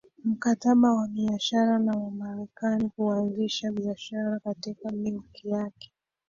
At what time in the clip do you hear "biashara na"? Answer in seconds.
1.07-1.91